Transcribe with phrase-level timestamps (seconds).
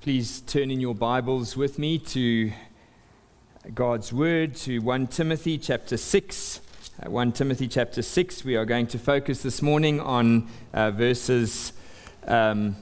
[0.00, 2.52] Please turn in your Bibles with me to
[3.72, 6.60] God's Word, to 1 Timothy chapter 6.
[7.06, 8.44] Uh, 1 Timothy chapter 6.
[8.44, 11.72] We are going to focus this morning on uh, verses
[12.26, 12.74] um,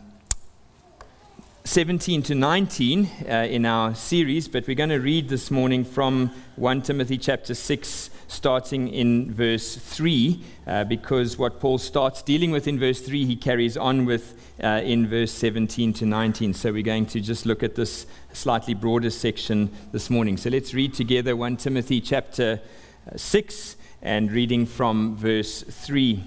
[1.65, 6.33] 17 to 19 uh, in our series, but we're going to read this morning from
[6.57, 12.67] 1 Timothy chapter 6, starting in verse 3, uh, because what Paul starts dealing with
[12.67, 16.53] in verse 3, he carries on with uh, in verse 17 to 19.
[16.53, 20.37] So we're going to just look at this slightly broader section this morning.
[20.37, 22.61] So let's read together 1 Timothy chapter
[23.11, 26.23] uh, 6 and reading from verse 3.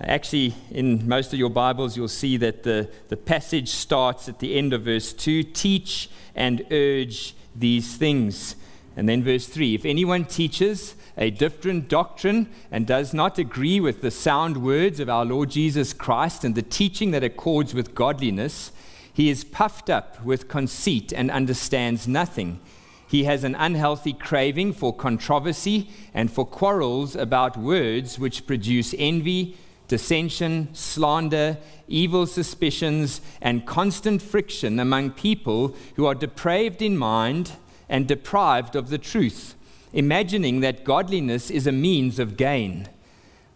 [0.00, 4.56] Actually, in most of your Bibles, you'll see that the, the passage starts at the
[4.56, 8.56] end of verse 2 teach and urge these things.
[8.96, 14.00] And then verse 3 if anyone teaches, a different doctrine and does not agree with
[14.00, 18.72] the sound words of our Lord Jesus Christ and the teaching that accords with godliness,
[19.12, 22.60] he is puffed up with conceit and understands nothing.
[23.06, 29.56] He has an unhealthy craving for controversy and for quarrels about words which produce envy,
[29.86, 37.52] dissension, slander, evil suspicions, and constant friction among people who are depraved in mind
[37.88, 39.54] and deprived of the truth
[39.94, 42.88] imagining that godliness is a means of gain.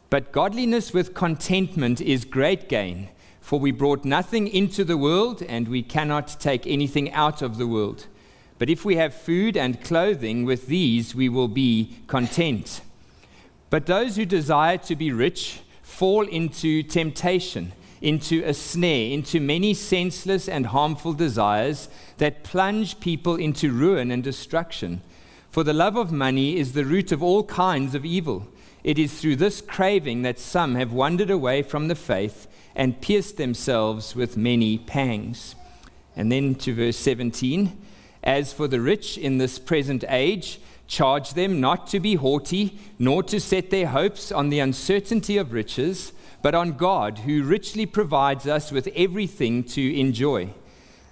[0.09, 3.09] But godliness with contentment is great gain,
[3.41, 7.67] for we brought nothing into the world, and we cannot take anything out of the
[7.67, 8.07] world.
[8.59, 12.83] But if we have food and clothing, with these we will be content.
[13.69, 19.75] But those who desire to be rich fall into temptation, into a snare, into many
[19.75, 25.01] senseless and harmful desires that plunge people into ruin and destruction.
[25.51, 28.47] For the love of money is the root of all kinds of evil.
[28.85, 33.37] It is through this craving that some have wandered away from the faith and pierced
[33.37, 35.55] themselves with many pangs.
[36.15, 37.77] And then to verse 17
[38.23, 43.23] As for the rich in this present age, charge them not to be haughty, nor
[43.25, 46.13] to set their hopes on the uncertainty of riches,
[46.43, 50.51] but on God, who richly provides us with everything to enjoy.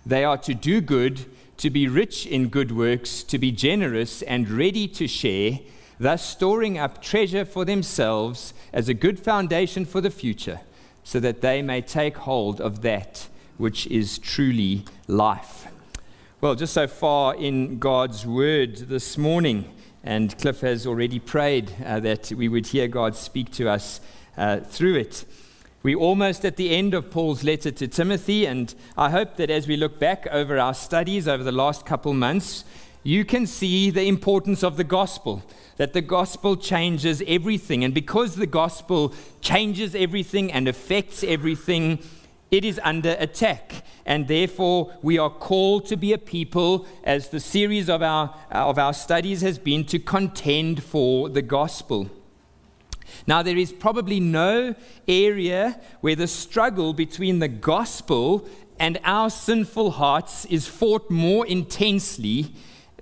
[0.05, 1.27] They are to do good
[1.59, 5.59] to be rich in good works, to be generous and ready to share,
[5.99, 10.61] thus storing up treasure for themselves as a good foundation for the future,
[11.03, 15.67] so that they may take hold of that which is truly life.
[16.43, 19.73] Well, just so far in God's word this morning,
[20.05, 24.01] and Cliff has already prayed uh, that we would hear God speak to us
[24.37, 25.25] uh, through it.
[25.83, 29.69] We're almost at the end of Paul's letter to Timothy, and I hope that as
[29.69, 32.65] we look back over our studies over the last couple months,
[33.05, 35.45] you can see the importance of the gospel.
[35.77, 37.85] That the gospel changes everything.
[37.85, 42.01] And because the gospel changes everything and affects everything,
[42.51, 43.85] it is under attack.
[44.05, 48.77] And therefore, we are called to be a people, as the series of our, of
[48.77, 52.11] our studies has been, to contend for the gospel.
[53.27, 54.75] Now, there is probably no
[55.07, 58.47] area where the struggle between the gospel
[58.79, 62.53] and our sinful hearts is fought more intensely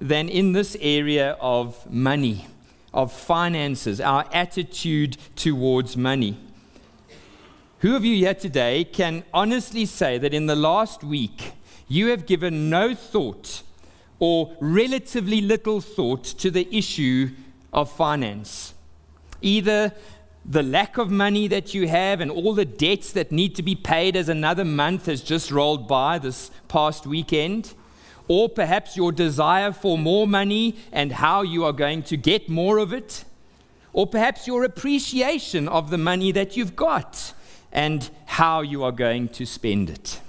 [0.00, 2.47] than in this area of money,
[2.92, 6.38] of finances, our attitude towards money.
[7.81, 11.52] Who of you here today can honestly say that in the last week
[11.88, 13.62] you have given no thought
[14.19, 17.31] or relatively little thought to the issue
[17.72, 18.74] of finance?
[19.44, 19.93] Either
[20.44, 23.75] the lack of money that you have and all the debts that need to be
[23.75, 27.75] paid as another month has just rolled by this past weekend,
[28.27, 32.78] or perhaps your desire for more money and how you are going to get more
[32.78, 33.25] of it,
[33.93, 37.34] or perhaps your appreciation of the money that you've got
[37.71, 40.21] and how you are going to spend it.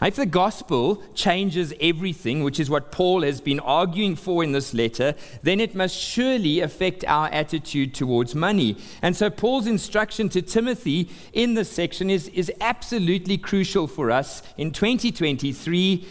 [0.00, 4.72] If the gospel changes everything, which is what Paul has been arguing for in this
[4.72, 8.76] letter, then it must surely affect our attitude towards money.
[9.02, 14.42] And so, Paul's instruction to Timothy in this section is, is absolutely crucial for us
[14.56, 16.06] in 2023,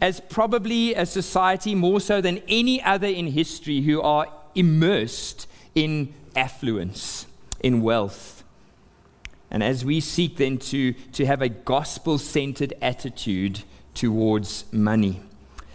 [0.00, 6.14] as probably a society more so than any other in history who are immersed in
[6.36, 7.26] affluence,
[7.60, 8.35] in wealth.
[9.56, 13.62] And as we seek then to, to have a gospel centered attitude
[13.94, 15.22] towards money.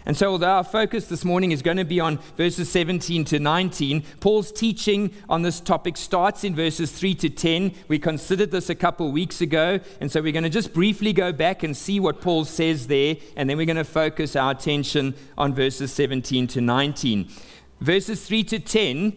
[0.06, 3.40] And so, although our focus this morning is going to be on verses 17 to
[3.40, 7.74] 19, Paul's teaching on this topic starts in verses 3 to 10.
[7.88, 11.32] We considered this a couple weeks ago, and so we're going to just briefly go
[11.32, 15.16] back and see what Paul says there, and then we're going to focus our attention
[15.36, 17.28] on verses 17 to 19.
[17.80, 19.16] Verses 3 to 10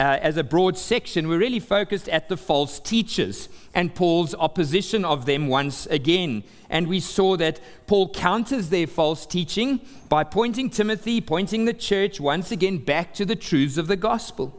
[0.00, 5.04] uh, as a broad section, we're really focused at the false teachers and Paul's opposition
[5.04, 6.44] of them once again.
[6.70, 12.20] And we saw that Paul counters their false teaching by pointing Timothy, pointing the church
[12.20, 14.56] once again back to the truths of the gospel.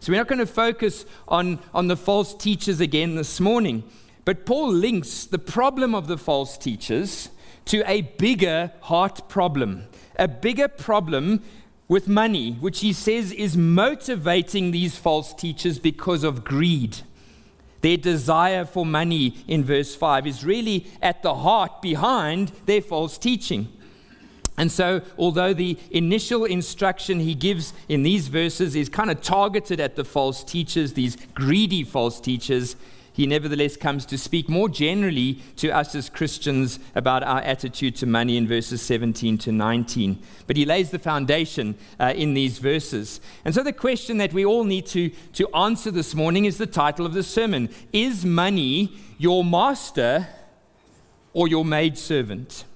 [0.00, 3.82] So we're not going to focus on, on the false teachers again this morning.
[4.24, 7.30] But Paul links the problem of the false teachers
[7.64, 9.86] to a bigger heart problem,
[10.16, 11.42] a bigger problem
[11.88, 16.98] with money, which he says is motivating these false teachers because of greed.
[17.80, 23.16] Their desire for money in verse 5 is really at the heart behind their false
[23.16, 23.72] teaching.
[24.58, 29.78] And so, although the initial instruction he gives in these verses is kind of targeted
[29.78, 32.74] at the false teachers, these greedy false teachers,
[33.18, 38.06] he nevertheless comes to speak more generally to us as Christians about our attitude to
[38.06, 40.22] money in verses 17 to 19.
[40.46, 43.20] But he lays the foundation uh, in these verses.
[43.44, 46.66] And so the question that we all need to, to answer this morning is the
[46.68, 50.28] title of the sermon Is money your master
[51.32, 52.66] or your maidservant?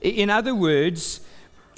[0.00, 1.22] In other words,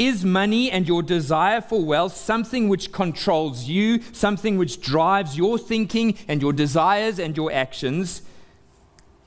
[0.01, 5.59] is money and your desire for wealth something which controls you, something which drives your
[5.59, 8.23] thinking and your desires and your actions?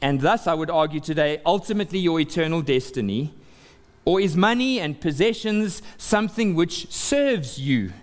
[0.01, 3.35] And thus, I would argue today, ultimately your eternal destiny?
[4.03, 7.93] Or is money and possessions something which serves you?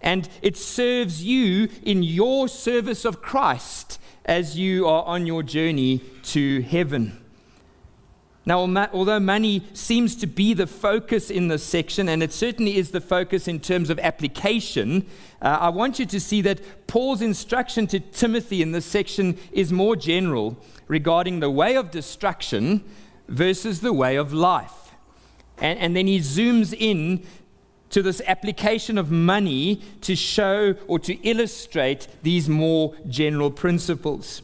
[0.00, 5.98] And it serves you in your service of Christ as you are on your journey
[6.22, 7.21] to heaven.
[8.44, 8.58] Now,
[8.92, 13.00] although money seems to be the focus in this section, and it certainly is the
[13.00, 15.06] focus in terms of application,
[15.40, 19.72] uh, I want you to see that Paul's instruction to Timothy in this section is
[19.72, 20.56] more general
[20.88, 22.82] regarding the way of destruction
[23.28, 24.92] versus the way of life.
[25.58, 27.24] And, and then he zooms in
[27.90, 34.42] to this application of money to show or to illustrate these more general principles.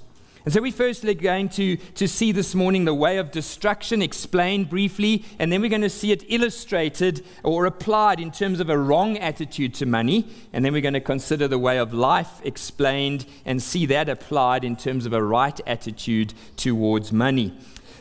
[0.49, 4.71] And so we firstly going to, to see this morning the way of destruction explained
[4.71, 8.79] briefly, and then we're going to see it illustrated or applied in terms of a
[8.79, 13.27] wrong attitude to money, and then we're going to consider the way of life explained
[13.45, 17.53] and see that applied in terms of a right attitude towards money.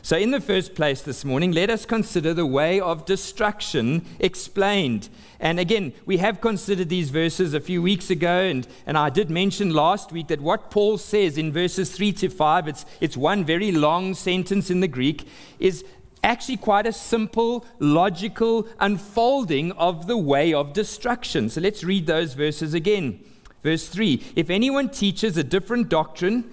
[0.02, 5.10] So, in the first place this morning, let us consider the way of destruction explained.
[5.40, 9.30] And again, we have considered these verses a few weeks ago, and, and I did
[9.30, 13.46] mention last week that what Paul says in verses 3 to 5, it's, it's one
[13.46, 15.28] very long sentence in the Greek,
[15.60, 15.86] is
[16.24, 21.50] actually quite a simple, logical unfolding of the way of destruction.
[21.50, 23.24] So let's read those verses again.
[23.62, 26.50] Verse 3 If anyone teaches a different doctrine,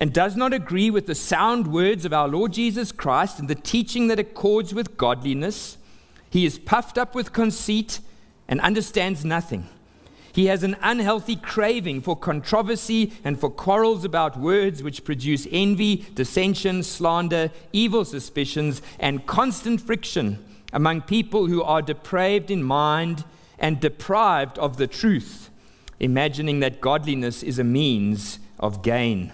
[0.00, 3.56] and does not agree with the sound words of our Lord Jesus Christ and the
[3.56, 5.76] teaching that accords with godliness,
[6.30, 7.98] he is puffed up with conceit
[8.48, 9.68] and understands nothing.
[10.32, 16.06] He has an unhealthy craving for controversy and for quarrels about words which produce envy,
[16.14, 23.24] dissension, slander, evil suspicions, and constant friction among people who are depraved in mind
[23.58, 25.50] and deprived of the truth,
[25.98, 29.32] imagining that godliness is a means of gain.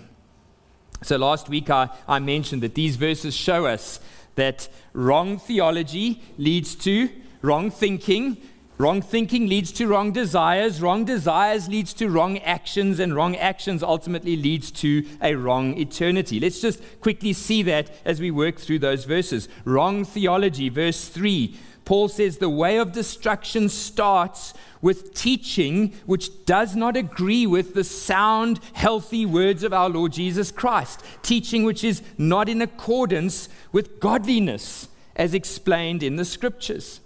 [1.03, 4.01] So last week I, I mentioned that these verses show us
[4.37, 7.11] that wrong theology leads to
[7.43, 8.39] wrong thinking.
[8.77, 10.83] Wrong thinking leads to wrong desires.
[10.83, 16.41] Wrong desires leads to wrong actions, and wrong actions ultimately leads to a wrong eternity.
[16.41, 19.49] Let's just quickly see that as we work through those verses.
[19.65, 26.75] Wrong theology, verse 3 Paul says the way of destruction starts with teaching which does
[26.75, 32.03] not agree with the sound, healthy words of our Lord Jesus Christ, teaching which is
[32.17, 37.01] not in accordance with godliness as explained in the scriptures.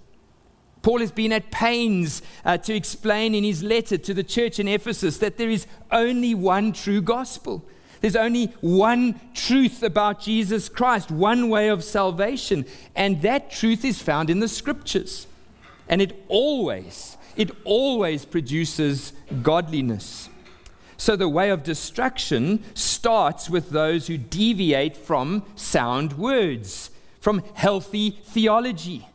[0.88, 4.66] Paul has been at pains uh, to explain in his letter to the church in
[4.66, 7.62] Ephesus that there is only one true gospel
[8.00, 12.64] there's only one truth about Jesus Christ, one way of salvation,
[12.94, 15.26] and that truth is found in the scriptures.
[15.88, 20.28] And it always, it always produces godliness.
[20.96, 26.90] So the way of destruction starts with those who deviate from sound words,
[27.20, 29.07] from healthy theology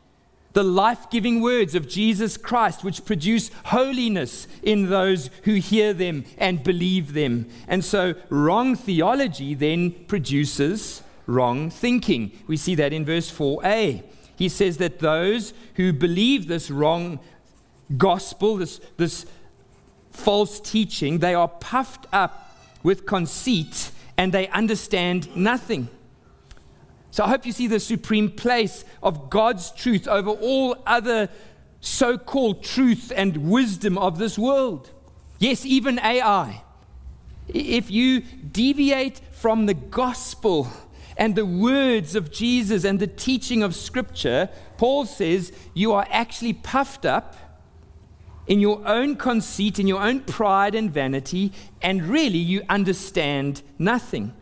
[0.53, 6.25] the life giving words of Jesus Christ, which produce holiness in those who hear them
[6.37, 7.47] and believe them.
[7.67, 12.31] And so, wrong theology then produces wrong thinking.
[12.47, 14.03] We see that in verse 4a.
[14.35, 17.19] He says that those who believe this wrong
[17.97, 19.25] gospel, this, this
[20.11, 25.87] false teaching, they are puffed up with conceit and they understand nothing.
[27.13, 31.29] So I hope you see the supreme place of God's truth over all other
[31.79, 34.89] so called truth and wisdom of this world.
[35.37, 36.63] Yes, even AI.
[37.47, 40.67] If you deviate from the gospel
[41.15, 46.53] and the words of Jesus and the teaching of Scripture, Paul says you are actually
[46.53, 47.35] puffed up
[48.47, 54.33] in your own conceit, in your own pride and vanity, and really you understand nothing.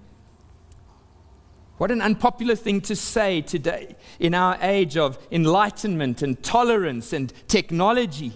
[1.81, 7.33] What an unpopular thing to say today in our age of enlightenment and tolerance and
[7.47, 8.33] technology.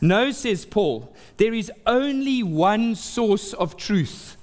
[0.00, 4.38] No, says Paul, there is only one source of truth,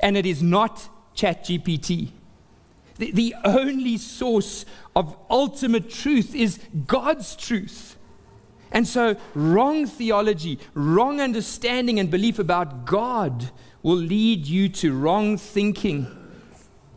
[0.00, 2.12] and it is not ChatGPT.
[2.96, 4.64] The, the only source
[4.96, 7.98] of ultimate truth is God's truth.
[8.70, 13.50] And so, wrong theology, wrong understanding and belief about God
[13.82, 16.21] will lead you to wrong thinking,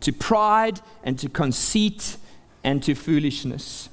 [0.06, 2.18] to pride, and to conceit,
[2.64, 3.90] and to foolishness.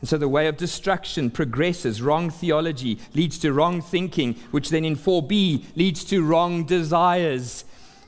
[0.00, 2.02] And so the way of destruction progresses.
[2.02, 7.64] Wrong theology leads to wrong thinking, which then in 4b leads to wrong desires.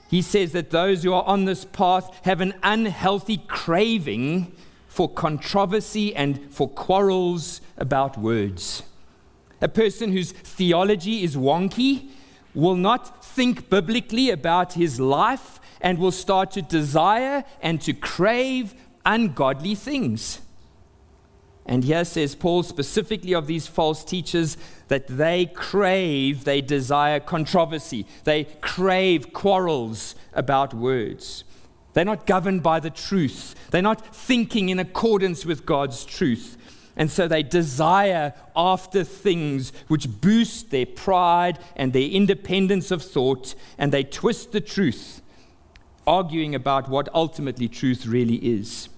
[0.08, 4.52] He says that those who are on this path have an unhealthy craving
[4.88, 8.82] for controversy and for quarrels about words.
[9.60, 12.08] A person whose theology is wonky
[12.54, 18.74] will not think biblically about his life and will start to desire and to crave
[19.04, 20.40] ungodly things.
[21.66, 24.56] And here says Paul specifically of these false teachers
[24.88, 31.44] that they crave, they desire controversy, they crave quarrels about words.
[31.92, 36.56] They're not governed by the truth, they're not thinking in accordance with God's truth.
[36.96, 43.54] And so they desire after things which boost their pride and their independence of thought,
[43.78, 45.19] and they twist the truth,
[46.06, 48.88] arguing about what ultimately truth really is.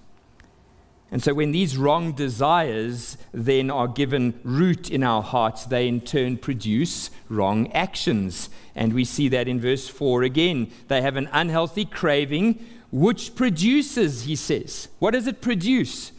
[1.13, 6.01] And so, when these wrong desires then are given root in our hearts, they in
[6.01, 8.49] turn produce wrong actions.
[8.73, 10.71] And we see that in verse 4 again.
[10.87, 14.87] They have an unhealthy craving, which produces, he says.
[14.97, 16.13] What does it produce?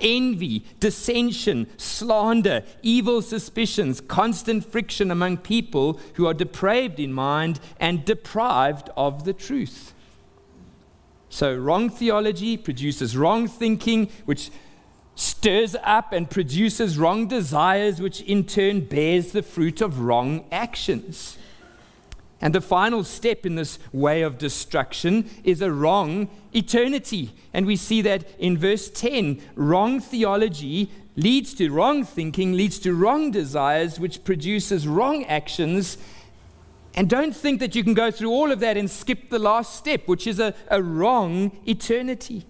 [0.00, 8.04] Envy, dissension, slander, evil suspicions, constant friction among people who are depraved in mind and
[8.04, 9.91] deprived of the truth.
[11.32, 14.50] So, wrong theology produces wrong thinking, which
[15.14, 21.38] stirs up and produces wrong desires, which in turn bears the fruit of wrong actions.
[22.42, 27.32] And the final step in this way of destruction is a wrong eternity.
[27.54, 32.94] And we see that in verse 10 wrong theology leads to wrong thinking, leads to
[32.94, 35.96] wrong desires, which produces wrong actions
[36.94, 39.76] and don't think that you can go through all of that and skip the last
[39.76, 42.44] step, which is a, a wrong eternity.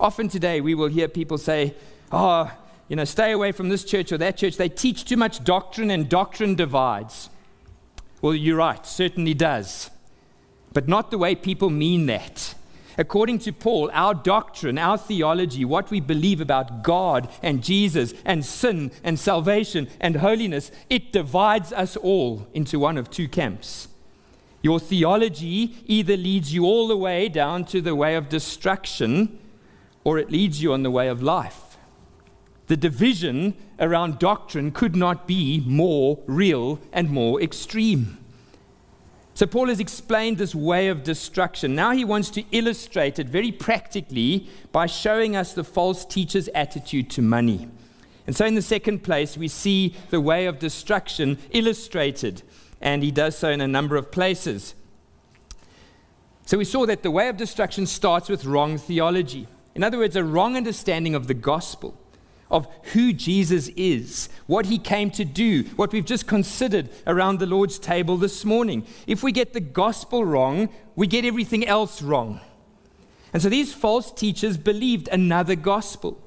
[0.00, 1.74] Often today, we will hear people say,
[2.12, 2.52] Oh,
[2.88, 4.56] you know, stay away from this church or that church.
[4.56, 7.30] They teach too much doctrine, and doctrine divides.
[8.20, 9.90] Well, you're right, certainly does.
[10.72, 12.54] But not the way people mean that.
[12.98, 18.44] According to Paul, our doctrine, our theology, what we believe about God and Jesus and
[18.44, 23.88] sin and salvation and holiness, it divides us all into one of two camps.
[24.62, 29.38] Your theology either leads you all the way down to the way of destruction
[30.02, 31.76] or it leads you on the way of life.
[32.68, 38.18] The division around doctrine could not be more real and more extreme.
[39.36, 41.74] So, Paul has explained this way of destruction.
[41.74, 47.10] Now, he wants to illustrate it very practically by showing us the false teacher's attitude
[47.10, 47.68] to money.
[48.26, 52.44] And so, in the second place, we see the way of destruction illustrated,
[52.80, 54.74] and he does so in a number of places.
[56.46, 59.48] So, we saw that the way of destruction starts with wrong theology.
[59.74, 61.94] In other words, a wrong understanding of the gospel
[62.50, 67.46] of who Jesus is, what he came to do, what we've just considered around the
[67.46, 68.86] Lord's table this morning.
[69.06, 72.40] If we get the gospel wrong, we get everything else wrong.
[73.32, 76.20] And so these false teachers believed another gospel.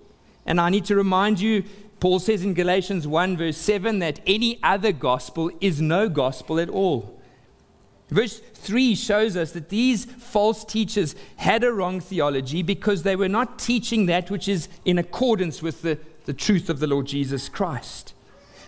[0.46, 1.64] And I need to remind you,
[2.00, 6.70] Paul says in Galatians 1, verse 7, that any other gospel is no gospel at
[6.70, 7.20] all.
[8.10, 13.30] Verse 3 shows us that these false teachers had a wrong theology because they were
[13.30, 16.00] not teaching that which is in accordance with the,
[16.30, 18.14] the truth of the Lord Jesus Christ.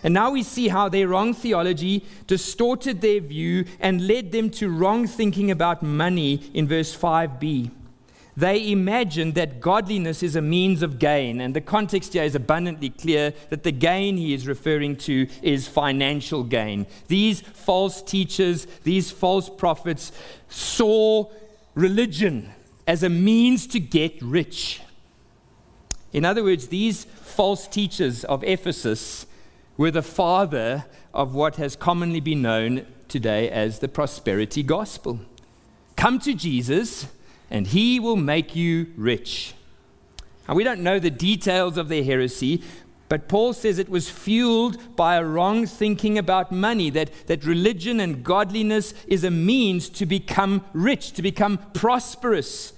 [0.02, 4.68] And now we see how their wrong theology distorted their view and led them to
[4.68, 7.70] wrong thinking about money in verse 5b.
[8.36, 12.90] They imagined that godliness is a means of gain, and the context here is abundantly
[12.90, 16.88] clear that the gain he is referring to is financial gain.
[17.06, 20.10] These false teachers, these false prophets
[20.48, 21.30] saw
[21.76, 22.50] religion
[22.88, 24.80] as a means to get rich.
[26.12, 29.26] In other words, these false teachers of Ephesus
[29.76, 35.20] were the father of what has commonly been known today as the prosperity gospel.
[35.96, 37.06] Come to Jesus,
[37.50, 39.54] and he will make you rich.
[40.48, 42.62] Now, we don't know the details of their heresy,
[43.08, 48.00] but Paul says it was fueled by a wrong thinking about money, that, that religion
[48.00, 52.72] and godliness is a means to become rich, to become prosperous.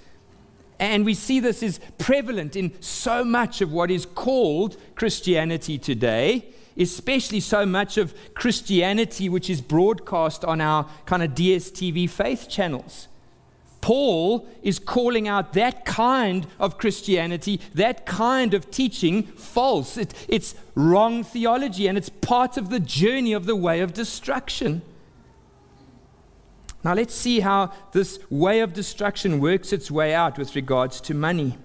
[0.78, 6.46] And we see this is prevalent in so much of what is called Christianity today,
[6.76, 13.08] especially so much of Christianity which is broadcast on our kind of DSTV faith channels.
[13.84, 19.98] Paul is calling out that kind of Christianity, that kind of teaching, false.
[19.98, 24.80] It, it's wrong theology, and it's part of the journey of the way of destruction.
[26.84, 31.14] Now, let's see how this way of destruction works its way out with regards to
[31.14, 31.56] money.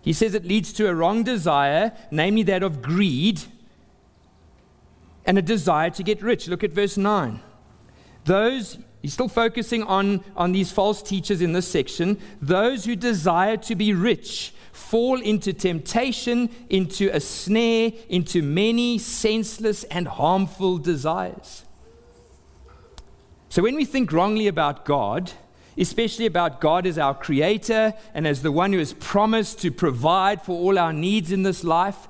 [0.00, 3.42] He says it leads to a wrong desire, namely that of greed,
[5.26, 6.48] and a desire to get rich.
[6.48, 7.40] Look at verse 9.
[8.24, 12.18] Those He's still focusing on, on these false teachers in this section.
[12.40, 19.82] Those who desire to be rich fall into temptation, into a snare, into many senseless
[19.84, 21.64] and harmful desires.
[23.52, 25.30] So when we think wrongly about God,
[25.76, 30.40] especially about God as our creator and as the one who has promised to provide
[30.40, 32.08] for all our needs in this life,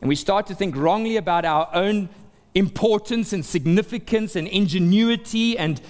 [0.00, 2.08] and we start to think wrongly about our own
[2.56, 5.80] importance and significance and ingenuity and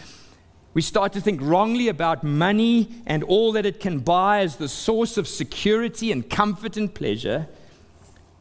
[0.75, 4.69] we start to think wrongly about money and all that it can buy as the
[4.69, 7.49] source of security and comfort and pleasure.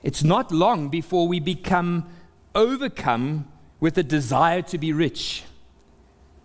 [0.01, 2.09] It's not long before we become
[2.53, 3.47] overcome
[3.79, 5.43] with a desire to be rich.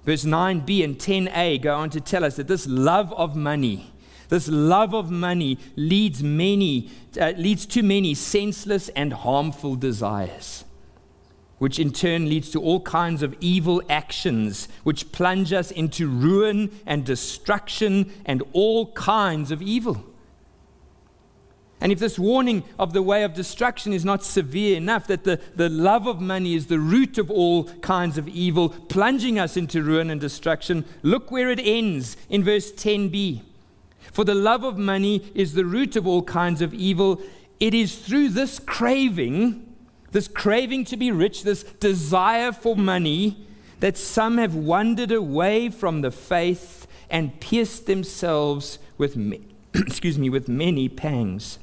[0.09, 3.93] Verse 9b and 10a go on to tell us that this love of money,
[4.31, 10.65] this love of money leads many uh, leads to many senseless and harmful desires
[11.59, 16.71] which in turn leads to all kinds of evil actions, which plunge us into ruin
[16.87, 20.03] and destruction and all kinds of evil.
[21.81, 25.41] And if this warning of the way of destruction is not severe enough, that the,
[25.55, 29.83] the love of money is the root of all kinds of evil, plunging us into
[29.83, 33.43] ruin and destruction, look where it ends in verse 10b.
[34.13, 37.21] For the love of money is the root of all kinds of evil.
[37.61, 39.69] It is through this craving
[40.13, 43.47] this craving to be rich, this desire for money,
[43.81, 49.17] that some have wandered away from the faith and pierced themselves with,
[49.75, 51.59] excuse me, with many pangs.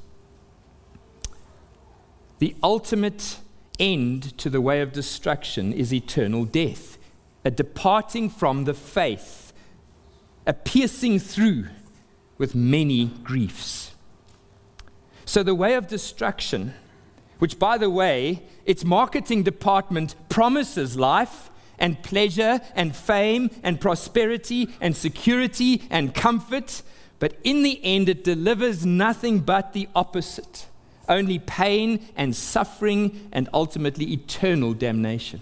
[2.40, 3.38] The ultimate
[3.80, 6.98] end to the way of destruction is eternal death,
[7.44, 9.54] a departing from the faith,
[10.46, 11.68] a piercing through
[12.38, 13.94] with many griefs.
[15.26, 16.74] So, the way of destruction
[17.40, 24.70] which, by the way, its marketing department promises life and pleasure and fame and prosperity
[24.80, 26.82] and security and comfort,
[27.20, 30.68] but in the end, it delivers nothing but the opposite
[31.10, 35.42] only pain and suffering and ultimately eternal damnation.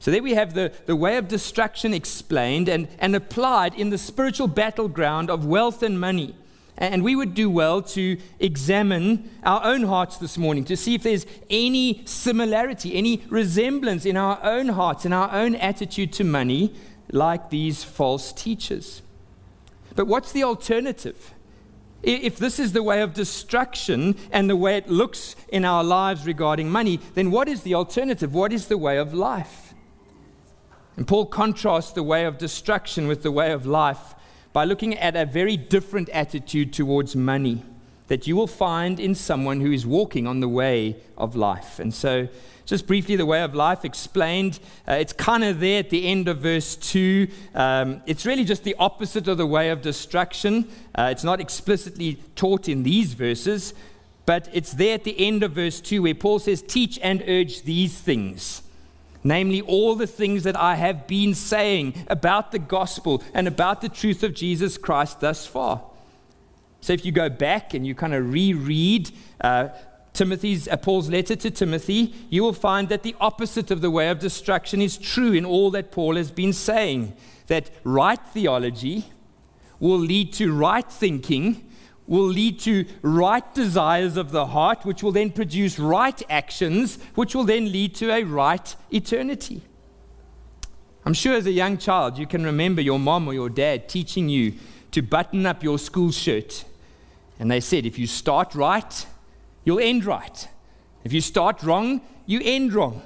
[0.00, 3.98] So there we have the, the way of destruction explained and, and applied in the
[3.98, 6.36] spiritual battleground of wealth and money.
[6.76, 11.02] And we would do well to examine our own hearts this morning to see if
[11.02, 16.72] there's any similarity, any resemblance in our own hearts and our own attitude to money
[17.10, 19.02] like these false teachers.
[19.96, 21.34] But what's the alternative?
[22.02, 26.26] If this is the way of destruction and the way it looks in our lives
[26.26, 28.32] regarding money, then what is the alternative?
[28.32, 29.74] What is the way of life?
[30.96, 34.14] And Paul contrasts the way of destruction with the way of life
[34.52, 37.64] by looking at a very different attitude towards money
[38.08, 41.78] that you will find in someone who is walking on the way of life.
[41.78, 42.28] And so,
[42.66, 44.60] just briefly, the way of life explained.
[44.86, 47.26] Uh, it's kind of there at the end of verse 2.
[47.54, 50.68] Um, it's really just the opposite of the way of destruction.
[50.94, 53.72] Uh, it's not explicitly taught in these verses,
[54.26, 57.62] but it's there at the end of verse 2 where Paul says, Teach and urge
[57.62, 58.62] these things
[59.24, 63.88] namely, all the things that I have been saying about the gospel and about the
[63.88, 65.82] truth of Jesus Christ thus far.
[66.80, 69.10] So, if you go back and you kind of reread
[69.40, 69.68] uh,
[70.12, 74.08] Timothy's, uh, Paul's letter to Timothy, you will find that the opposite of the way
[74.08, 77.14] of destruction is true in all that Paul has been saying.
[77.46, 79.06] That right theology
[79.80, 81.70] will lead to right thinking,
[82.06, 87.34] will lead to right desires of the heart, which will then produce right actions, which
[87.34, 89.62] will then lead to a right eternity.
[91.04, 94.28] I'm sure as a young child, you can remember your mom or your dad teaching
[94.28, 94.54] you
[94.90, 96.64] to button up your school shirt.
[97.38, 99.06] And they said, if you start right,
[99.64, 100.48] you'll end right.
[101.04, 103.02] If you start wrong, you end wrong.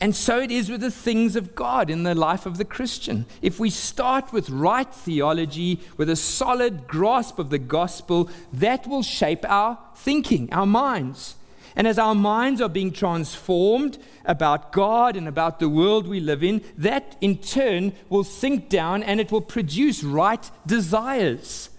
[0.00, 3.26] And so it is with the things of God in the life of the Christian.
[3.42, 9.02] If we start with right theology, with a solid grasp of the gospel, that will
[9.02, 11.34] shape our thinking, our minds.
[11.74, 16.44] And as our minds are being transformed about God and about the world we live
[16.44, 21.70] in, that in turn will sink down and it will produce right desires.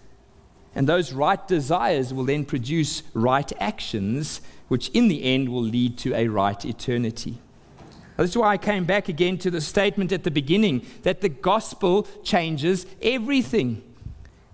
[0.76, 5.98] And those right desires will then produce right actions, which in the end will lead
[6.00, 7.40] to a right eternity.
[8.18, 12.06] That's why I came back again to the statement at the beginning that the gospel
[12.24, 13.82] changes everything.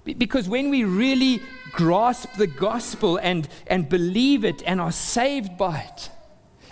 [0.04, 5.80] Because when we really grasp the gospel and, and believe it and are saved by
[5.80, 6.12] it,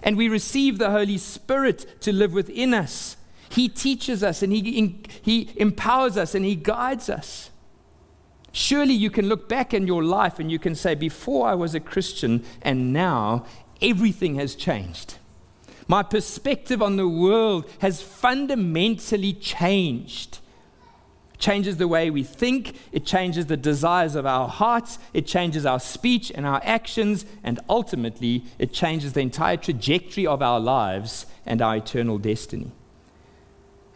[0.03, 3.17] and we receive the Holy Spirit to live within us,
[3.49, 7.49] He teaches us and He, he empowers us and He guides us.
[8.53, 11.73] Surely you can look back in your life and you can say, Before I was
[11.73, 13.45] a Christian and now
[13.81, 15.15] everything has changed.
[15.87, 20.37] My perspective on the world has fundamentally changed.
[21.33, 25.65] It changes the way we think, it changes the desires of our hearts, it changes
[25.65, 31.25] our speech and our actions, and ultimately, it changes the entire trajectory of our lives
[31.43, 32.71] and our eternal destiny.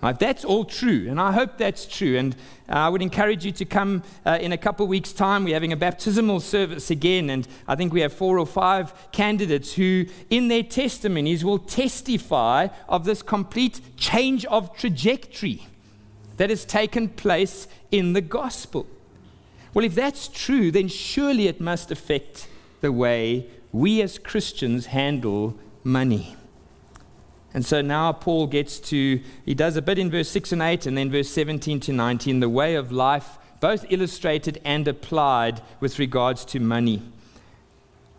[0.04, 2.36] If that's all true, and I hope that's true, and
[2.70, 5.44] uh, I would encourage you to come uh, in a couple of weeks' time.
[5.44, 9.74] We're having a baptismal service again, and I think we have four or five candidates
[9.74, 15.66] who, in their testimonies, will testify of this complete change of trajectory
[16.38, 18.86] that has taken place in the gospel.
[19.74, 22.48] Well, if that's true, then surely it must affect
[22.82, 26.36] the way we as Christians handle money.
[27.54, 30.86] And so now Paul gets to, he does a bit in verse 6 and 8,
[30.86, 35.98] and then verse 17 to 19, the way of life, both illustrated and applied with
[35.98, 37.02] regards to money.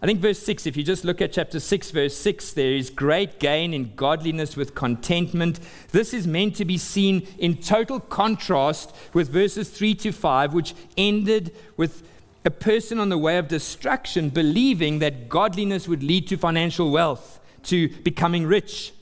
[0.01, 2.88] I think verse 6, if you just look at chapter 6, verse 6, there is
[2.88, 5.59] great gain in godliness with contentment.
[5.91, 10.75] This is meant to be seen in total contrast with verses 3 to 5, which
[10.97, 12.05] ended with
[12.45, 17.41] a person on the way of destruction believing that godliness would lead to financial wealth,
[17.64, 18.93] to becoming rich.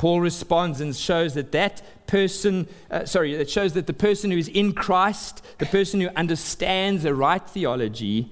[0.00, 4.38] Paul responds and shows that that person, uh, sorry, it shows that the person who
[4.38, 8.30] is in Christ, the person who understands the right theology,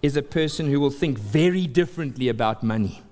[0.00, 3.02] is a person who will think very differently about money.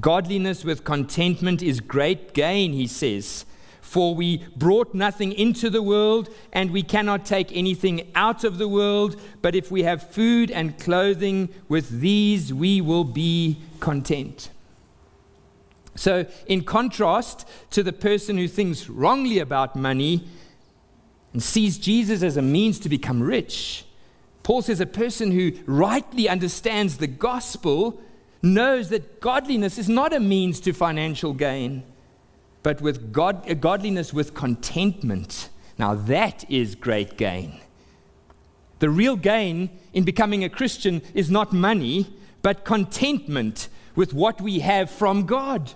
[0.00, 3.44] Godliness with contentment is great gain, he says.
[3.82, 8.66] For we brought nothing into the world, and we cannot take anything out of the
[8.66, 9.20] world.
[9.42, 14.48] But if we have food and clothing, with these we will be content.
[16.00, 20.26] So, in contrast to the person who thinks wrongly about money
[21.34, 23.84] and sees Jesus as a means to become rich,
[24.42, 28.00] Paul says a person who rightly understands the gospel
[28.40, 31.82] knows that godliness is not a means to financial gain,
[32.62, 35.50] but with God, uh, godliness with contentment.
[35.76, 37.60] Now, that is great gain.
[38.78, 44.60] The real gain in becoming a Christian is not money, but contentment with what we
[44.60, 45.74] have from God.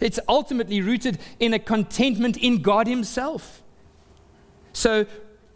[0.00, 3.62] It's ultimately rooted in a contentment in God Himself.
[4.72, 5.06] So,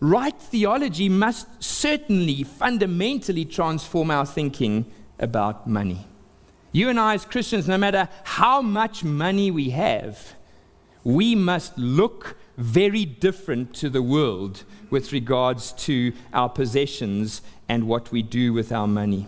[0.01, 6.07] right theology must certainly fundamentally transform our thinking about money.
[6.73, 10.35] You and I, as Christians, no matter how much money we have,
[11.05, 18.13] we must look very different to the world with regards to our possessions and what
[18.13, 19.27] we do with our money.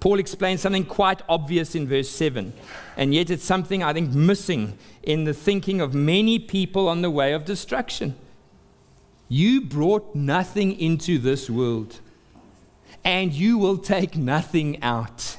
[0.00, 2.54] Paul explains something quite obvious in verse 7,
[2.96, 7.10] and yet it's something I think missing in the thinking of many people on the
[7.10, 8.16] way of destruction.
[9.28, 12.00] You brought nothing into this world,
[13.04, 15.36] and you will take nothing out.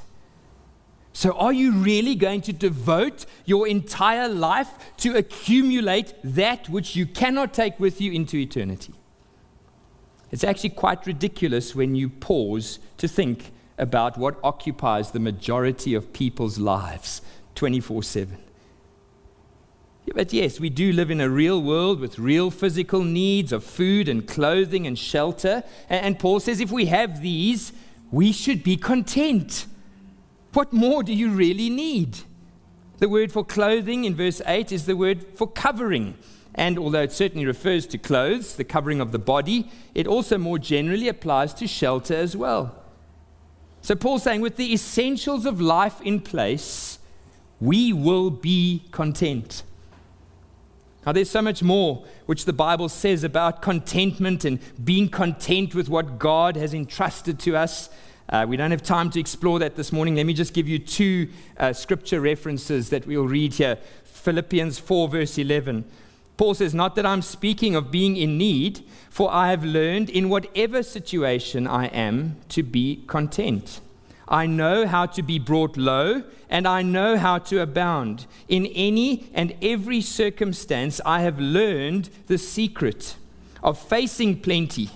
[1.11, 7.05] So, are you really going to devote your entire life to accumulate that which you
[7.05, 8.93] cannot take with you into eternity?
[10.31, 16.13] It's actually quite ridiculous when you pause to think about what occupies the majority of
[16.13, 17.21] people's lives
[17.55, 18.37] 24 7.
[20.13, 24.07] But yes, we do live in a real world with real physical needs of food
[24.07, 25.63] and clothing and shelter.
[25.89, 27.71] And Paul says if we have these,
[28.11, 29.65] we should be content.
[30.53, 32.19] What more do you really need?
[32.99, 36.17] The word for clothing in verse 8 is the word for covering.
[36.53, 40.59] And although it certainly refers to clothes, the covering of the body, it also more
[40.59, 42.80] generally applies to shelter as well.
[43.81, 46.99] So Paul's saying, with the essentials of life in place,
[47.59, 49.63] we will be content.
[51.05, 55.89] Now, there's so much more which the Bible says about contentment and being content with
[55.89, 57.89] what God has entrusted to us.
[58.29, 60.15] Uh, we don't have time to explore that this morning.
[60.15, 65.09] Let me just give you two uh, scripture references that we'll read here Philippians 4,
[65.09, 65.85] verse 11.
[66.41, 70.27] Paul says, Not that I'm speaking of being in need, for I have learned in
[70.27, 73.79] whatever situation I am to be content.
[74.27, 78.25] I know how to be brought low, and I know how to abound.
[78.47, 83.17] In any and every circumstance, I have learned the secret
[83.61, 84.89] of facing plenty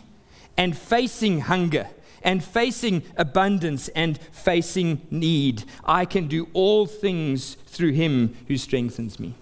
[0.57, 1.89] and facing hunger
[2.23, 5.63] and facing abundance and facing need.
[5.83, 9.35] I can do all things through him who strengthens me.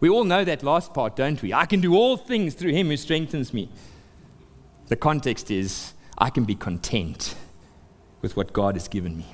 [0.00, 1.52] We all know that last part, don't we?
[1.52, 3.68] I can do all things through him who strengthens me.
[4.86, 7.34] The context is I can be content
[8.22, 9.26] with what God has given me.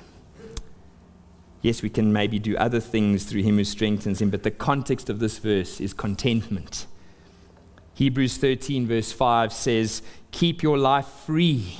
[1.61, 5.09] Yes, we can maybe do other things through him who strengthens him, but the context
[5.09, 6.85] of this verse is contentment.
[7.95, 11.75] Hebrews 13, verse 5 says, Keep your life free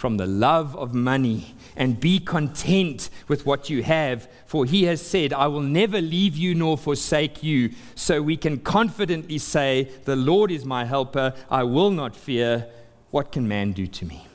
[0.00, 5.02] from the love of money and be content with what you have, for he has
[5.02, 7.72] said, I will never leave you nor forsake you.
[7.94, 12.66] So we can confidently say, The Lord is my helper, I will not fear.
[13.10, 14.26] What can man do to me?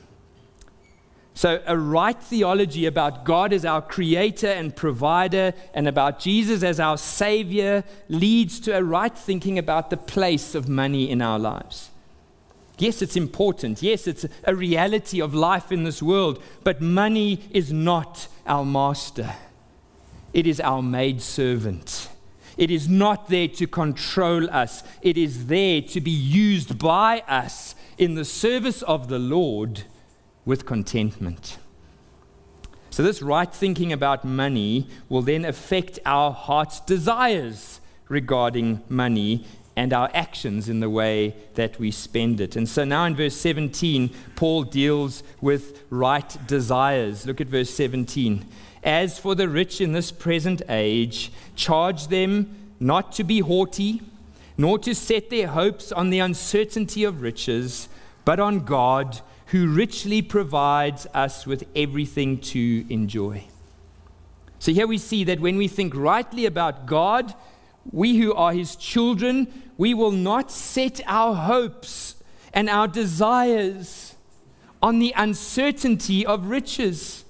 [1.34, 6.78] So, a right theology about God as our creator and provider and about Jesus as
[6.78, 11.90] our savior leads to a right thinking about the place of money in our lives.
[12.78, 13.82] Yes, it's important.
[13.82, 16.42] Yes, it's a reality of life in this world.
[16.62, 19.34] But money is not our master,
[20.32, 22.10] it is our maidservant.
[22.56, 27.74] It is not there to control us, it is there to be used by us
[27.98, 29.84] in the service of the Lord
[30.46, 31.58] with contentment.
[32.88, 39.44] So, this right thinking about money will then affect our heart's desires regarding money
[39.76, 42.56] and our actions in the way that we spend it.
[42.56, 47.26] And so now in verse 17, Paul deals with right desires.
[47.26, 48.46] Look at verse 17.
[48.82, 54.00] As for the rich in this present age, charge them not to be haughty,
[54.56, 57.88] nor to set their hopes on the uncertainty of riches,
[58.24, 63.44] but on God who richly provides us with everything to enjoy.
[64.58, 67.34] So here we see that when we think rightly about God,
[67.92, 69.46] we who are his children,
[69.76, 72.22] we will not set our hopes
[72.52, 74.14] and our desires
[74.82, 77.24] on the uncertainty of riches.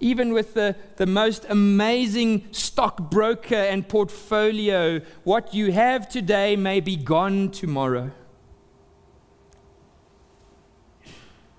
[0.00, 6.96] Even with the, the most amazing stockbroker and portfolio, what you have today may be
[6.96, 8.10] gone tomorrow.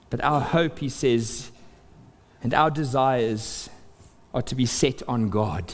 [0.10, 1.51] But our hope, he says,
[2.43, 3.69] and our desires
[4.33, 5.73] are to be set on God,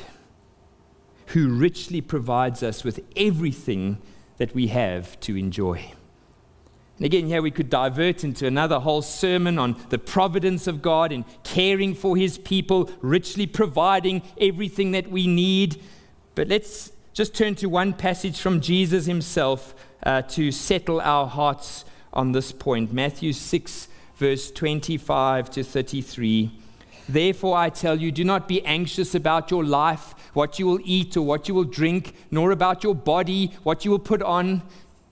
[1.27, 3.99] who richly provides us with everything
[4.37, 5.93] that we have to enjoy.
[6.97, 11.11] And again, here we could divert into another whole sermon on the providence of God
[11.11, 15.81] in caring for his people, richly providing everything that we need.
[16.33, 21.85] But let's just turn to one passage from Jesus himself uh, to settle our hearts
[22.13, 26.51] on this point Matthew 6 verse 25 to 33.
[27.09, 31.15] Therefore, I tell you, do not be anxious about your life, what you will eat
[31.15, 34.61] or what you will drink, nor about your body, what you will put on.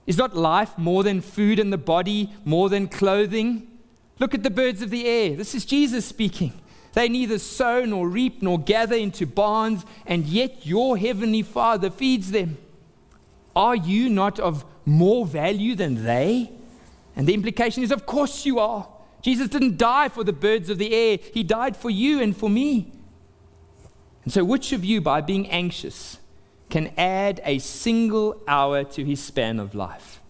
[0.06, 3.66] Is not life more than food and the body more than clothing?
[4.18, 5.36] Look at the birds of the air.
[5.36, 6.52] This is Jesus speaking.
[6.92, 12.30] They neither sow nor reap nor gather into barns, and yet your heavenly Father feeds
[12.30, 12.56] them.
[13.54, 16.52] Are you not of more value than they?
[17.14, 18.88] And the implication is, of course you are.
[19.26, 22.48] Jesus didn't die for the birds of the air, He died for you and for
[22.48, 22.92] me.
[24.22, 26.20] And so, which of you, by being anxious,
[26.70, 30.20] can add a single hour to his span of life?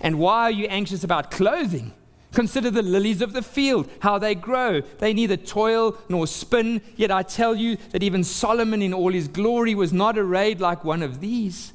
[0.00, 1.92] And why are you anxious about clothing?
[2.32, 4.80] Consider the lilies of the field, how they grow.
[4.80, 6.80] They neither toil nor spin.
[6.96, 10.82] Yet I tell you that even Solomon in all his glory was not arrayed like
[10.82, 11.73] one of these.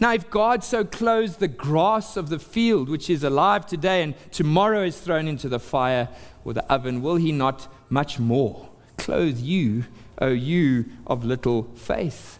[0.00, 4.14] Now, if God so clothes the grass of the field, which is alive today and
[4.30, 6.08] tomorrow is thrown into the fire
[6.44, 9.84] or the oven, will he not much more clothe you,
[10.18, 12.38] O you of little faith?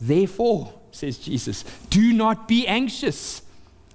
[0.00, 3.42] Therefore, says Jesus, do not be anxious,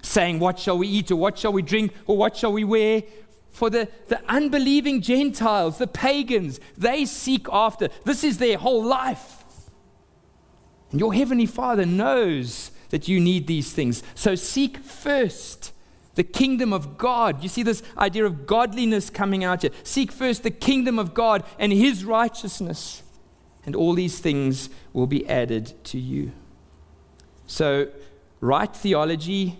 [0.02, 3.02] saying, What shall we eat, or what shall we drink, or what shall we wear?
[3.50, 7.88] For the, the unbelieving Gentiles, the pagans, they seek after.
[8.04, 9.44] This is their whole life.
[10.90, 14.02] And your heavenly Father knows that you need these things.
[14.14, 15.72] So seek first
[16.14, 17.42] the kingdom of God.
[17.42, 19.70] You see this idea of godliness coming out here.
[19.82, 23.02] Seek first the kingdom of God and his righteousness,
[23.64, 26.32] and all these things will be added to you.
[27.46, 27.88] So,
[28.40, 29.58] right theology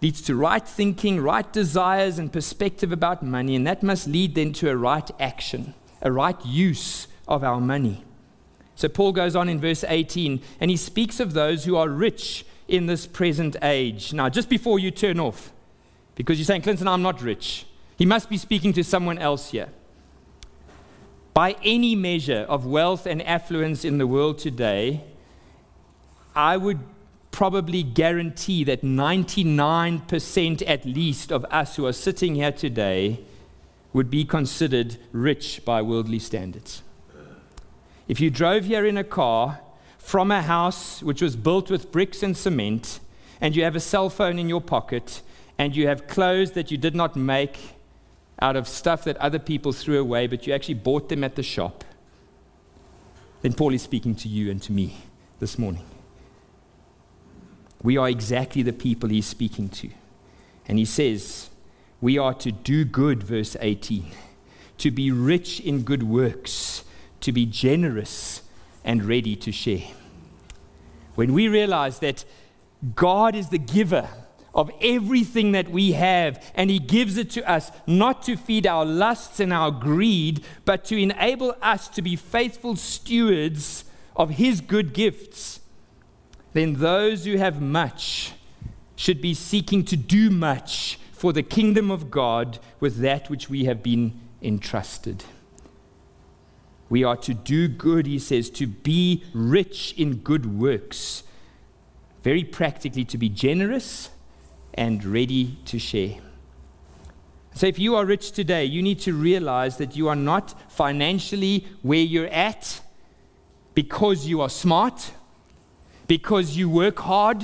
[0.00, 4.54] leads to right thinking, right desires, and perspective about money, and that must lead then
[4.54, 8.04] to a right action, a right use of our money.
[8.74, 12.44] So Paul goes on in verse 18, and he speaks of those who are rich
[12.68, 14.12] in this present age.
[14.12, 15.52] Now, just before you turn off,
[16.14, 19.68] because you're saying, Clinton, I'm not rich, he must be speaking to someone else here.
[21.34, 25.04] By any measure of wealth and affluence in the world today,
[26.34, 26.80] I would
[27.30, 33.20] probably guarantee that 99% at least of us who are sitting here today
[33.92, 36.82] would be considered rich by worldly standards.
[38.08, 39.60] If you drove here in a car
[39.98, 43.00] from a house which was built with bricks and cement,
[43.40, 45.22] and you have a cell phone in your pocket,
[45.58, 47.58] and you have clothes that you did not make
[48.40, 51.42] out of stuff that other people threw away, but you actually bought them at the
[51.42, 51.84] shop,
[53.42, 54.96] then Paul is speaking to you and to me
[55.38, 55.84] this morning.
[57.82, 59.90] We are exactly the people he's speaking to.
[60.66, 61.50] And he says,
[62.00, 64.12] We are to do good, verse 18,
[64.78, 66.84] to be rich in good works,
[67.22, 68.42] to be generous
[68.84, 69.88] and ready to share.
[71.14, 72.24] When we realize that
[72.94, 74.08] God is the giver
[74.54, 78.84] of everything that we have, and He gives it to us not to feed our
[78.84, 84.92] lusts and our greed, but to enable us to be faithful stewards of His good
[84.92, 85.60] gifts
[86.52, 88.32] then those who have much
[88.96, 93.64] should be seeking to do much for the kingdom of God with that which we
[93.64, 95.24] have been entrusted.
[96.92, 101.22] We are to do good, he says, to be rich in good works.
[102.22, 104.10] Very practically, to be generous
[104.74, 106.16] and ready to share.
[107.54, 111.66] So, if you are rich today, you need to realize that you are not financially
[111.80, 112.82] where you're at
[113.72, 115.12] because you are smart
[116.06, 117.42] because you work hard,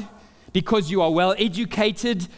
[0.52, 2.28] because you are well educated,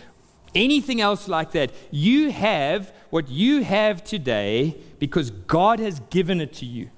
[0.55, 1.73] anything else like that.
[1.91, 6.89] You have what you have today because God has given it to you.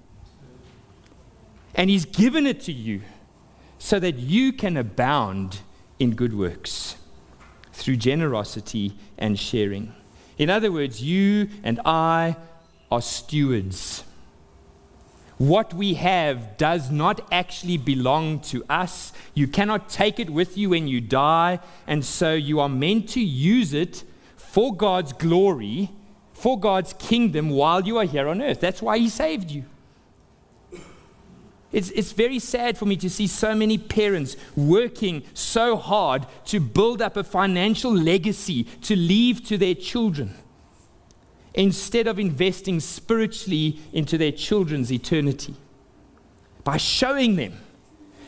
[1.74, 3.02] And He's given it to you
[3.78, 5.60] so that you can abound
[5.98, 6.96] in good works
[7.72, 9.92] through generosity and sharing.
[10.38, 12.36] In other words, you and I
[12.90, 14.04] are stewards
[15.42, 19.12] what we have does not actually belong to us.
[19.34, 21.58] You cannot take it with you when you die,
[21.88, 24.04] and so you are meant to use it
[24.36, 25.90] for God's glory,
[26.32, 28.60] for God's kingdom while you are here on earth.
[28.60, 29.64] That's why He saved you.
[31.72, 36.60] It's, it's very sad for me to see so many parents working so hard to
[36.60, 40.34] build up a financial legacy to leave to their children
[41.54, 45.54] instead of investing spiritually into their children's eternity
[46.64, 47.58] by showing them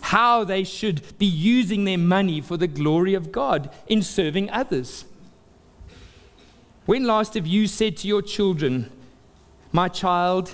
[0.01, 5.07] how they should be using their money for the glory of God in serving others.
[6.85, 8.91] When last have you said to your children,
[9.73, 10.53] My child,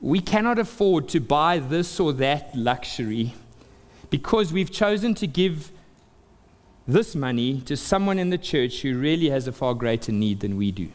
[0.00, 3.34] we cannot afford to buy this or that luxury
[4.10, 5.70] because we've chosen to give
[6.86, 10.56] this money to someone in the church who really has a far greater need than
[10.56, 10.88] we do?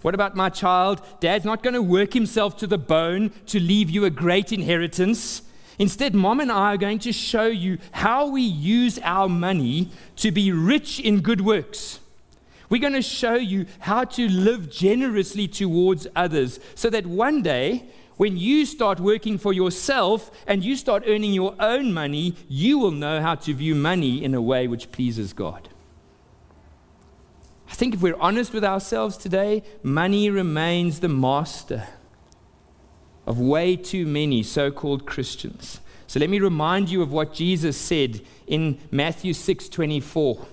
[0.00, 1.02] What about my child?
[1.20, 5.42] Dad's not going to work himself to the bone to leave you a great inheritance.
[5.78, 10.30] Instead, mom and I are going to show you how we use our money to
[10.30, 12.00] be rich in good works.
[12.70, 17.84] We're going to show you how to live generously towards others so that one day,
[18.16, 22.92] when you start working for yourself and you start earning your own money, you will
[22.92, 25.68] know how to view money in a way which pleases God.
[27.68, 31.88] I think if we're honest with ourselves today, money remains the master
[33.26, 35.80] of way too many so called Christians.
[36.06, 40.46] So let me remind you of what Jesus said in Matthew 6 24.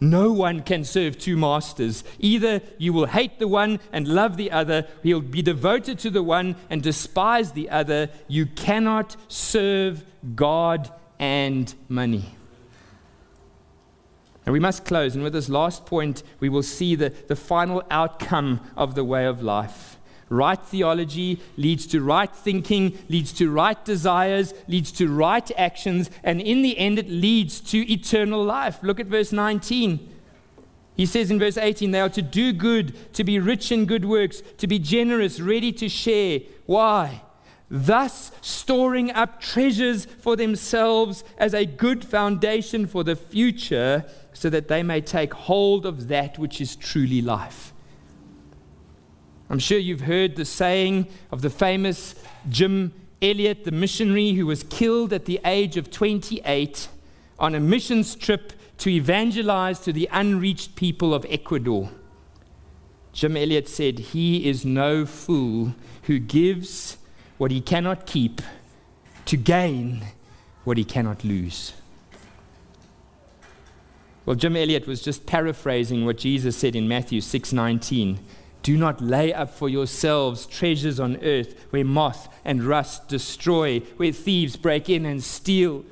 [0.00, 2.04] No one can serve two masters.
[2.20, 6.22] Either you will hate the one and love the other, you'll be devoted to the
[6.22, 8.08] one and despise the other.
[8.28, 10.04] You cannot serve
[10.36, 12.36] God and money.
[14.46, 15.14] And we must close.
[15.14, 19.26] And with this last point, we will see the, the final outcome of the way
[19.26, 19.97] of life.
[20.30, 26.40] Right theology leads to right thinking, leads to right desires, leads to right actions, and
[26.40, 28.82] in the end, it leads to eternal life.
[28.82, 30.16] Look at verse 19.
[30.94, 34.04] He says in verse 18, they are to do good, to be rich in good
[34.04, 36.40] works, to be generous, ready to share.
[36.66, 37.22] Why?
[37.70, 44.68] Thus, storing up treasures for themselves as a good foundation for the future so that
[44.68, 47.72] they may take hold of that which is truly life.
[49.50, 52.14] I'm sure you've heard the saying of the famous
[52.48, 52.92] Jim
[53.22, 56.88] Elliot, the missionary who was killed at the age of 28
[57.38, 61.90] on a missions trip to evangelize to the unreached people of Ecuador.
[63.12, 65.74] Jim Elliot said, He is no fool
[66.04, 66.98] who gives
[67.38, 68.40] what he cannot keep
[69.24, 70.04] to gain
[70.64, 71.72] what he cannot lose.
[74.26, 78.18] Well, Jim Elliot was just paraphrasing what Jesus said in Matthew 6:19.
[78.62, 84.12] Do not lay up for yourselves treasures on earth where moth and rust destroy, where
[84.12, 85.84] thieves break in and steal.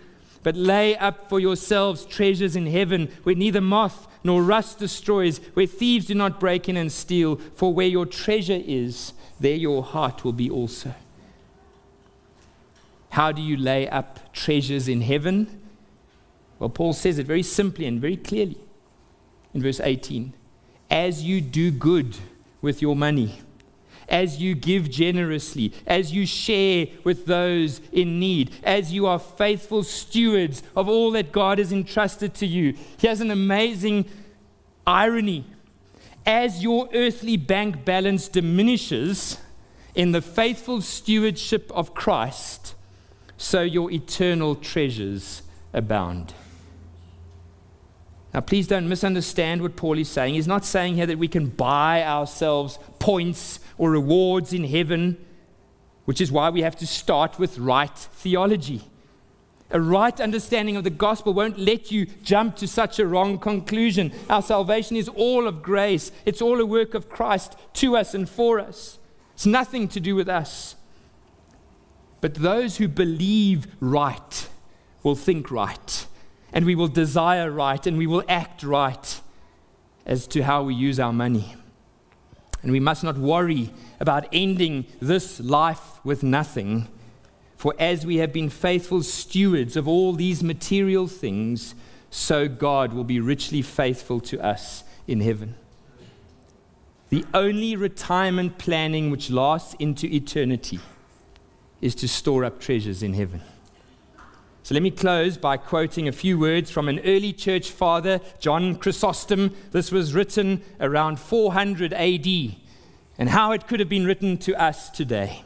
[0.43, 5.67] But lay up for yourselves treasures in heaven where neither moth nor rust destroys, where
[5.67, 7.37] thieves do not break in and steal.
[7.55, 10.95] For where your treasure is, there your heart will be also.
[13.11, 15.63] How do you lay up treasures in heaven?
[16.59, 18.59] Well, Paul says it very simply and very clearly
[19.55, 20.35] in verse 18
[20.91, 22.17] as you do good
[22.67, 23.41] with your money,
[24.09, 29.83] as you give generously, as you share with those in need, as you are faithful
[29.83, 32.75] stewards of all that God has entrusted to you.
[32.99, 34.05] He has an amazing
[34.87, 35.47] irony.
[36.27, 39.39] As your earthly bank balance diminishes
[39.95, 42.75] in the faithful stewardship of Christ,
[43.39, 45.43] so your eternal treasures
[45.73, 46.35] abound.
[48.37, 50.35] Now, please don't misunderstand what Paul is saying.
[50.35, 55.17] He's not saying here that we can buy ourselves points or rewards in heaven,
[56.05, 58.83] which is why we have to start with right theology.
[59.71, 64.13] A right understanding of the gospel won't let you jump to such a wrong conclusion.
[64.29, 68.29] Our salvation is all of grace, it's all a work of Christ to us and
[68.29, 68.99] for us.
[69.33, 70.77] It's nothing to do with us.
[72.21, 74.49] But those who believe right
[75.03, 76.07] will think right
[76.53, 79.21] and we will desire right and we will act right
[80.05, 81.57] as to how we use our money.
[82.63, 83.71] And we must not worry
[84.01, 86.89] about ending this life with nothing.
[87.57, 91.75] For as we have been faithful stewards of all these material things,
[92.11, 95.55] so God will be richly faithful to us in heaven.
[97.09, 100.81] The only retirement planning which lasts into eternity
[101.81, 103.43] is to store up treasures in heaven.
[104.67, 108.75] So let me close by quoting a few words from an early church father, John
[108.75, 109.55] Chrysostom.
[109.71, 112.27] This was written around 400 AD,
[113.17, 115.45] and how it could have been written to us today.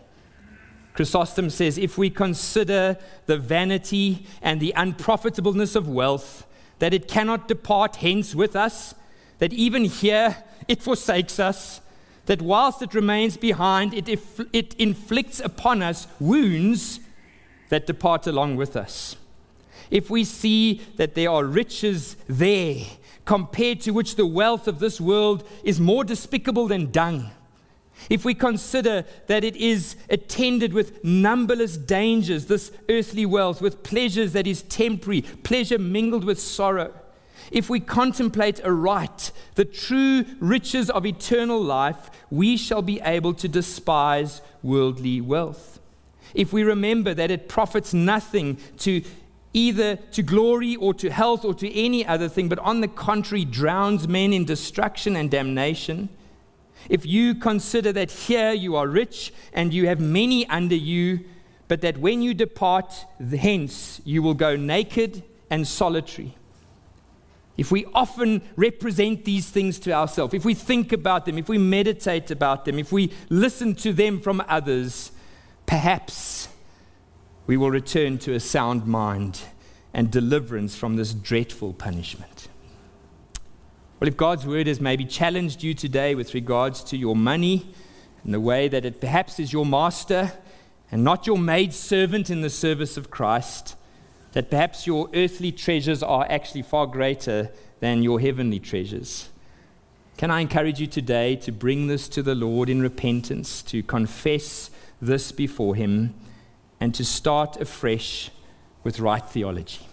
[0.94, 2.96] Chrysostom says if we consider
[3.26, 6.46] the vanity and the unprofitableness of wealth,
[6.78, 8.94] that it cannot depart hence with us,
[9.36, 11.82] that even here it forsakes us,
[12.24, 14.08] that whilst it remains behind, it,
[14.54, 17.00] it inflicts upon us wounds
[17.70, 19.16] that depart along with us.
[19.90, 22.84] If we see that there are riches there,
[23.24, 27.30] compared to which the wealth of this world is more despicable than dung,
[28.08, 34.32] if we consider that it is attended with numberless dangers, this earthly wealth, with pleasures
[34.32, 36.94] that is temporary, pleasure mingled with sorrow,
[37.50, 43.48] if we contemplate aright the true riches of eternal life, we shall be able to
[43.48, 45.69] despise worldly wealth
[46.34, 49.02] if we remember that it profits nothing to
[49.52, 53.44] either to glory or to health or to any other thing, but on the contrary
[53.44, 56.08] drowns men in destruction and damnation,
[56.88, 61.20] if you consider that here you are rich and you have many under you,
[61.68, 66.36] but that when you depart hence you will go naked and solitary.
[67.56, 71.58] If we often represent these things to ourselves, if we think about them, if we
[71.58, 75.12] meditate about them, if we listen to them from others,
[75.70, 76.48] perhaps
[77.46, 79.40] we will return to a sound mind
[79.94, 82.48] and deliverance from this dreadful punishment.
[84.00, 87.72] Well, if God's word has maybe challenged you today with regards to your money
[88.24, 90.32] and the way that it perhaps is your master
[90.90, 93.76] and not your maid servant in the service of Christ,
[94.32, 99.28] that perhaps your earthly treasures are actually far greater than your heavenly treasures.
[100.16, 104.69] Can I encourage you today to bring this to the Lord in repentance, to confess
[105.00, 106.14] this before Him
[106.80, 108.30] and to start afresh
[108.82, 109.86] with right theology.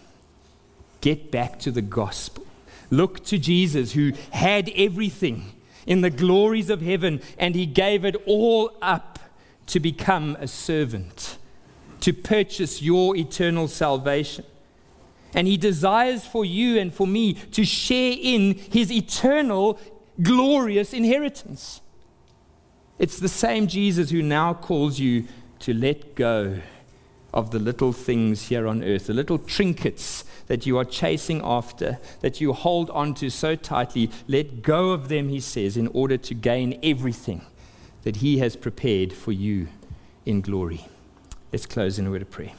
[1.02, 2.46] Get back to the gospel.
[2.90, 5.52] Look to Jesus, who had everything
[5.86, 9.20] in the glories of heaven, and He gave it all up
[9.68, 11.38] to become a servant,
[12.02, 14.46] to purchase your eternal salvation.
[15.34, 19.80] And He desires for you and for me to share in His eternal,
[20.22, 21.82] glorious inheritance.
[23.00, 25.26] It's the same Jesus who now calls you
[25.60, 26.60] to let go
[27.34, 32.00] of the little things here on earth, the little trinkets that you are chasing after,
[32.22, 34.10] that you hold on to so tightly.
[34.28, 37.42] Let go of them, he says, in order to gain everything
[38.04, 39.68] that he has prepared for you
[40.26, 40.88] in glory.
[41.52, 42.54] Let's close in a word of prayer.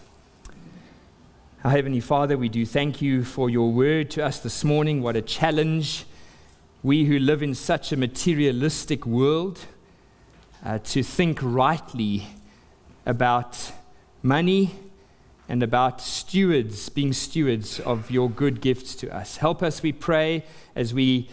[1.65, 5.03] Our Heavenly Father, we do thank you for your word to us this morning.
[5.03, 6.05] What a challenge.
[6.85, 9.67] We who live in such a materialistic world
[10.65, 12.27] uh, to think rightly
[13.07, 13.73] about
[14.23, 14.75] money
[15.49, 19.39] and about stewards, being stewards of your good gifts to us.
[19.39, 20.45] Help us, we pray,
[20.77, 21.29] as we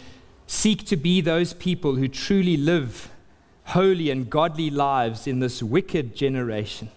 [0.48, 3.10] seek to be those people who truly live
[3.66, 6.90] holy and godly lives in this wicked generation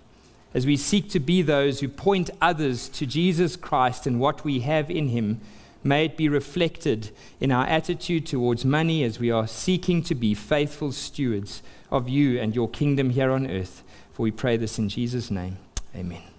[0.54, 4.60] as we seek to be those who point others to Jesus Christ and what we
[4.60, 5.40] have in Him,
[5.84, 7.10] may it be reflected
[7.40, 12.38] in our attitude towards money as we are seeking to be faithful stewards of you
[12.40, 13.82] and your kingdom here on earth.
[14.12, 15.58] For we pray this in Jesus' name.
[15.94, 16.37] Amen.